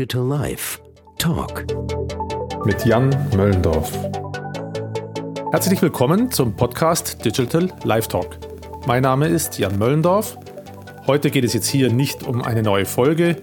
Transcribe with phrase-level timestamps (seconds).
[0.00, 0.78] Digital Life
[1.18, 1.66] Talk
[2.64, 3.92] mit Jan Möllendorf.
[5.52, 8.38] Herzlich willkommen zum Podcast Digital Life Talk.
[8.86, 10.38] Mein Name ist Jan Möllendorf.
[11.06, 13.36] Heute geht es jetzt hier nicht um eine neue Folge.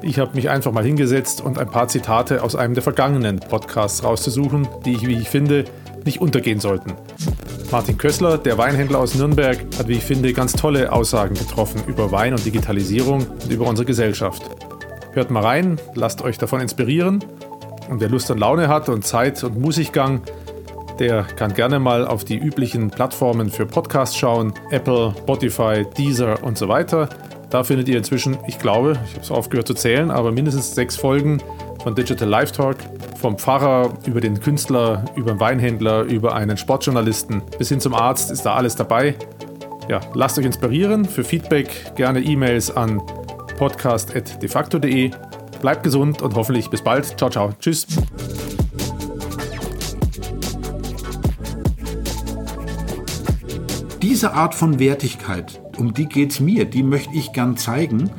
[0.00, 4.02] Ich habe mich einfach mal hingesetzt und ein paar Zitate aus einem der vergangenen Podcasts
[4.02, 5.66] rauszusuchen, die ich, wie ich finde,
[6.06, 6.94] nicht untergehen sollten.
[7.70, 12.10] Martin Kössler, der Weinhändler aus Nürnberg, hat, wie ich finde, ganz tolle Aussagen getroffen über
[12.10, 14.42] Wein und Digitalisierung und über unsere Gesellschaft.
[15.12, 17.24] Hört mal rein, lasst euch davon inspirieren.
[17.88, 20.20] Und wer Lust und Laune hat und Zeit und Musikgang,
[20.98, 24.52] der kann gerne mal auf die üblichen Plattformen für Podcasts schauen.
[24.70, 27.08] Apple, Spotify, Deezer und so weiter.
[27.50, 30.96] Da findet ihr inzwischen, ich glaube, ich habe es aufgehört zu zählen, aber mindestens sechs
[30.96, 31.42] Folgen
[31.82, 32.76] von Digital Life Talk.
[33.18, 38.30] Vom Pfarrer über den Künstler, über den Weinhändler, über einen Sportjournalisten bis hin zum Arzt
[38.30, 39.14] ist da alles dabei.
[39.88, 41.06] Ja, lasst euch inspirieren.
[41.06, 43.00] Für Feedback gerne E-Mails an
[43.58, 45.10] podcast.defacto.de.
[45.60, 47.18] Bleibt gesund und hoffentlich bis bald.
[47.18, 47.52] Ciao, ciao.
[47.58, 47.86] Tschüss.
[54.00, 58.10] Diese Art von Wertigkeit, um die geht es mir, die möchte ich gern zeigen.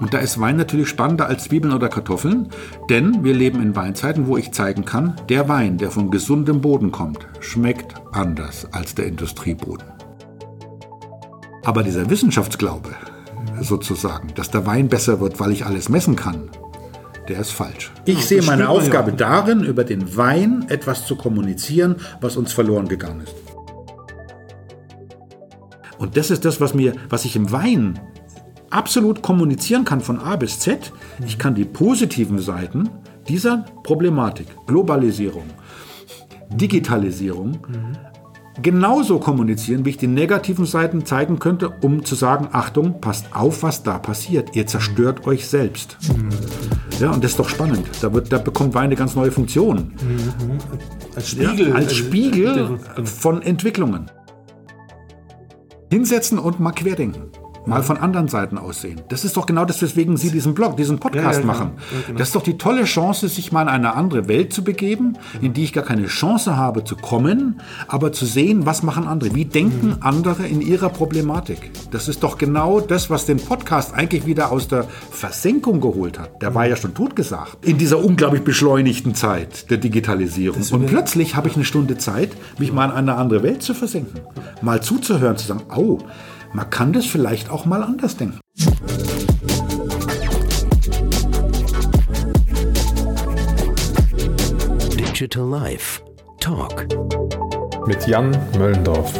[0.00, 2.48] Und da ist Wein natürlich spannender als Zwiebeln oder Kartoffeln,
[2.90, 6.92] denn wir leben in Weinzeiten, wo ich zeigen kann, der Wein, der von gesundem Boden
[6.92, 9.86] kommt, schmeckt anders als der Industrieboden.
[11.64, 12.90] Aber dieser Wissenschaftsglaube,
[13.60, 16.50] sozusagen, dass der Wein besser wird, weil ich alles messen kann,
[17.28, 17.92] der ist falsch.
[18.04, 23.22] Ich sehe meine Aufgabe darin, über den Wein etwas zu kommunizieren, was uns verloren gegangen
[23.22, 23.34] ist.
[25.98, 27.98] Und das ist das, was, mir, was ich im Wein
[28.70, 30.92] absolut kommunizieren kann von A bis Z.
[31.26, 32.90] Ich kann die positiven Seiten
[33.28, 35.46] dieser Problematik, Globalisierung,
[36.50, 37.58] Digitalisierung,
[38.62, 43.62] genauso kommunizieren, wie ich die negativen Seiten zeigen könnte, um zu sagen, Achtung, passt auf,
[43.62, 44.54] was da passiert.
[44.54, 45.96] Ihr zerstört euch selbst.
[47.00, 47.86] Ja, und das ist doch spannend.
[48.00, 49.92] Da, wird, da bekommt Wein eine ganz neue Funktion.
[51.14, 51.68] Als Spiegel.
[51.68, 54.10] Ja, als Spiegel von Entwicklungen.
[55.90, 57.30] Hinsetzen und mal querdenken.
[57.66, 59.00] Mal von anderen Seiten aussehen.
[59.08, 61.52] Das ist doch genau das, weswegen Sie diesen Blog, diesen Podcast Ja, ja, genau.
[61.52, 61.70] machen.
[61.76, 62.18] Ja, genau.
[62.18, 65.52] Das ist doch die tolle Chance, sich mal in eine andere Welt zu begeben, in
[65.52, 69.34] die ich gar keine Chance habe zu kommen, aber zu sehen, was machen andere.
[69.34, 69.96] Wie denken Mhm.
[70.00, 71.70] andere in ihrer Problematik?
[71.90, 76.40] Das ist doch genau das, was den Podcast eigentlich wieder aus der Versenkung geholt hat.
[76.42, 76.54] Der Mhm.
[76.54, 77.64] war ja schon totgesagt.
[77.66, 80.62] In dieser unglaublich beschleunigten Zeit der Digitalisierung.
[80.70, 84.20] Und plötzlich habe ich eine Stunde Zeit, mich mal in eine andere Welt zu versenken.
[84.62, 85.98] Mal zuzuhören, zu sagen, oh,
[86.56, 88.40] man kann das vielleicht auch mal anders denken.
[94.98, 96.00] Digital Life
[96.40, 96.86] Talk
[97.86, 99.12] Mit Jan Möllendorf.